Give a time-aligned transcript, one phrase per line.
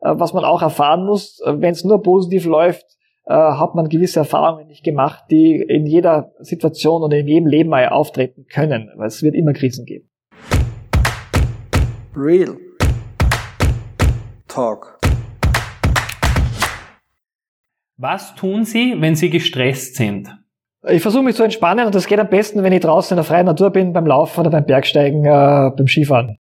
[0.00, 2.84] was man auch erfahren muss, wenn es nur positiv läuft,
[3.26, 7.88] hat man gewisse Erfahrungen nicht gemacht, die in jeder Situation und in jedem Leben mal
[7.88, 10.08] auftreten können, weil es wird immer Krisen geben.
[12.16, 12.56] Real
[14.48, 14.98] Talk.
[17.96, 20.28] Was tun Sie, wenn Sie gestresst sind?
[20.88, 23.24] Ich versuche mich zu entspannen und das geht am besten, wenn ich draußen in der
[23.24, 26.38] freien Natur bin, beim Laufen oder beim Bergsteigen, äh, beim Skifahren.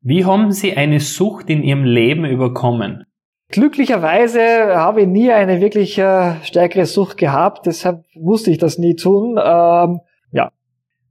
[0.00, 3.04] Wie haben Sie eine Sucht in Ihrem Leben überkommen?
[3.48, 4.40] Glücklicherweise
[4.74, 9.38] habe ich nie eine wirklich äh, stärkere Sucht gehabt, deshalb musste ich das nie tun.
[9.42, 10.00] Ähm,
[10.32, 10.50] ja.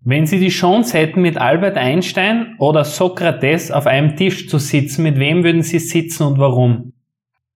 [0.02, 5.04] Wenn Sie die Chance hätten, mit Albert Einstein oder Sokrates auf einem Tisch zu sitzen,
[5.04, 6.92] mit wem würden Sie sitzen und warum?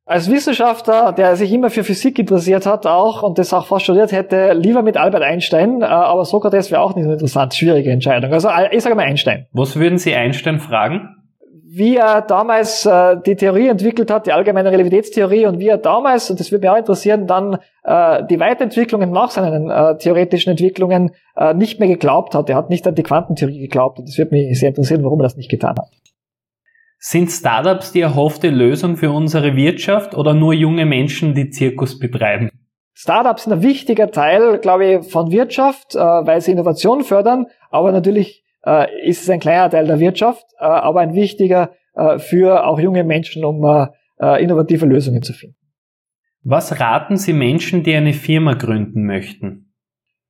[0.05, 4.11] Als Wissenschaftler, der sich immer für Physik interessiert hat auch und das auch fast studiert
[4.13, 7.53] hätte, lieber mit Albert Einstein, äh, aber Sokrates wäre auch nicht so interessant.
[7.53, 8.31] Schwierige Entscheidung.
[8.31, 9.45] Also ich sage mal Einstein.
[9.51, 11.18] Was würden Sie Einstein fragen?
[11.71, 16.31] Wie er damals äh, die Theorie entwickelt hat, die allgemeine Relativitätstheorie und wie er damals,
[16.31, 21.11] und das würde mich auch interessieren, dann äh, die Weiterentwicklungen nach seinen äh, theoretischen Entwicklungen
[21.35, 22.49] äh, nicht mehr geglaubt hat.
[22.49, 25.23] Er hat nicht an die Quantentheorie geglaubt und das würde mich sehr interessieren, warum er
[25.23, 25.91] das nicht getan hat.
[26.97, 32.49] Sind Startups die erhoffte Lösung für unsere Wirtschaft oder nur junge Menschen, die Zirkus betreiben?
[32.95, 37.91] Startups sind ein wichtiger Teil, glaube ich, von Wirtschaft, äh, weil sie Innovation fördern, aber
[37.91, 41.71] natürlich äh, ist es ein kleiner Teil der Wirtschaft, äh, aber ein wichtiger
[42.19, 45.57] für auch junge Menschen, um innovative Lösungen zu finden.
[46.43, 49.73] Was raten Sie Menschen, die eine Firma gründen möchten?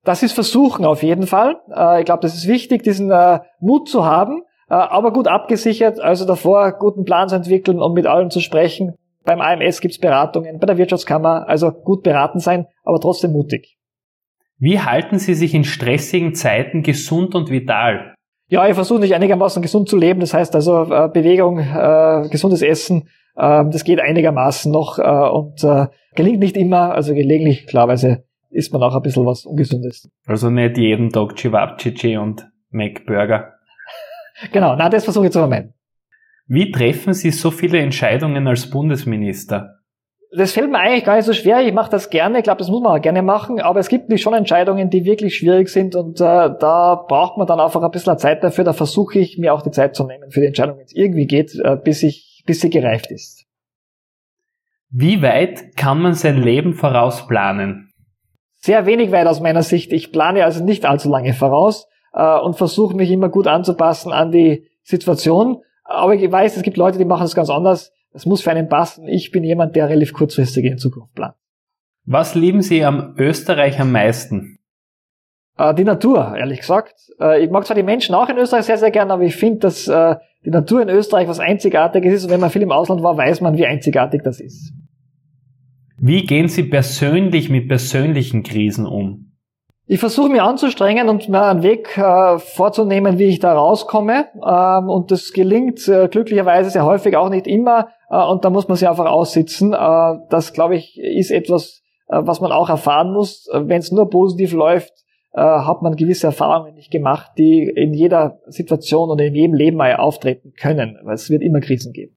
[0.04, 1.58] Das ist Versuchen auf jeden Fall.
[2.00, 3.14] Ich glaube, das ist wichtig, diesen
[3.60, 8.06] Mut zu haben äh, aber gut abgesichert, also davor guten Plan zu entwickeln und mit
[8.06, 8.94] allen zu sprechen.
[9.26, 13.78] Beim AMS gibt's Beratungen, bei der Wirtschaftskammer, also gut beraten sein, aber trotzdem mutig.
[14.58, 18.14] Wie halten Sie sich in stressigen Zeiten gesund und vital?
[18.50, 22.64] Ja, ich versuche nicht einigermaßen gesund zu leben, das heißt also äh, Bewegung, äh, gesundes
[22.64, 28.25] Essen, äh, das geht einigermaßen noch äh, und äh, gelingt nicht immer, also gelegentlich klarweise
[28.50, 30.09] isst man auch ein bisschen was Ungesundes.
[30.25, 33.54] Also nicht jeden Tag Chivapchichi und McBurger.
[34.54, 35.73] Genau, na, das versuche ich zu vermeiden.
[36.48, 39.79] Wie treffen Sie so viele Entscheidungen als Bundesminister?
[40.32, 41.66] Das fällt mir eigentlich gar nicht so schwer.
[41.66, 42.38] Ich mache das gerne.
[42.38, 43.60] Ich glaube, das muss man auch gerne machen.
[43.60, 45.95] Aber es gibt schon Entscheidungen, die wirklich schwierig sind.
[45.95, 48.64] Und äh, da braucht man dann einfach ein bisschen Zeit dafür.
[48.64, 51.26] Da versuche ich, mir auch die Zeit zu nehmen für die Entscheidung, wenn es irgendwie
[51.26, 53.48] geht, äh, bis, ich, bis sie gereift ist.
[54.92, 57.92] Wie weit kann man sein Leben vorausplanen?
[58.56, 59.94] Sehr wenig weit aus meiner Sicht.
[59.94, 64.32] Ich plane also nicht allzu lange voraus äh, und versuche mich immer gut anzupassen an
[64.32, 65.64] die Situation.
[65.84, 67.92] Aber ich weiß, es gibt Leute, die machen es ganz anders.
[68.11, 69.08] Das muss für einen passen.
[69.08, 71.36] Ich bin jemand, der relativ kurzfristig in Zukunft plant.
[72.05, 74.59] Was lieben Sie am Österreich am meisten?
[75.58, 76.95] Äh, die Natur, ehrlich gesagt.
[77.20, 79.59] Äh, ich mag zwar die Menschen auch in Österreich sehr, sehr gern, aber ich finde,
[79.59, 80.15] dass äh,
[80.45, 82.23] die Natur in Österreich was Einzigartiges ist.
[82.25, 84.73] Und wenn man viel im Ausland war, weiß man, wie einzigartig das ist.
[85.97, 89.29] Wie gehen Sie persönlich mit persönlichen Krisen um?
[89.92, 94.27] Ich versuche mich anzustrengen und mir einen Weg äh, vorzunehmen, wie ich da rauskomme.
[94.36, 97.89] Ähm, und das gelingt äh, glücklicherweise sehr häufig auch nicht immer.
[98.11, 99.73] Äh, und da muss man sich einfach aussitzen.
[99.73, 103.50] Äh, das, glaube ich, ist etwas, äh, was man auch erfahren muss.
[103.52, 104.94] Wenn es nur positiv läuft,
[105.33, 109.77] äh, hat man gewisse Erfahrungen nicht gemacht, die in jeder Situation und in jedem Leben
[109.77, 111.00] mal auftreten können.
[111.02, 112.16] Weil es wird immer Krisen geben.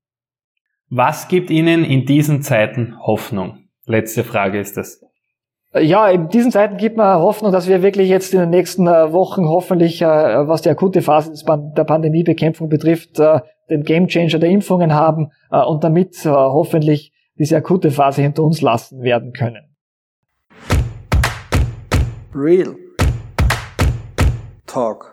[0.91, 3.61] Was gibt Ihnen in diesen Zeiten Hoffnung?
[3.87, 5.01] Letzte Frage ist das.
[5.75, 9.11] Ja, in diesen Zeiten gibt man Hoffnung, dass wir wirklich jetzt in den nächsten äh,
[9.11, 11.33] Wochen hoffentlich, äh, was die akute Phase
[11.75, 13.41] der Pandemiebekämpfung betrifft, äh,
[13.71, 19.33] den Gamechanger der Impfungen haben und damit hoffentlich diese akute Phase hinter uns lassen werden
[19.33, 19.75] können.
[22.35, 22.75] Real
[24.67, 25.12] Talk